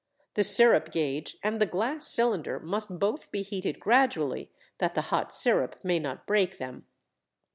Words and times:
The 0.33 0.43
sirup 0.43 0.91
gauge 0.91 1.37
and 1.43 1.61
the 1.61 1.67
glass 1.67 2.07
cylinder 2.07 2.59
must 2.59 2.97
both 2.97 3.29
be 3.31 3.43
heated 3.43 3.79
gradually 3.79 4.49
that 4.79 4.95
the 4.95 5.01
hot 5.13 5.31
sirup 5.31 5.75
may 5.83 5.99
not 5.99 6.25
break 6.25 6.57
them. 6.57 6.87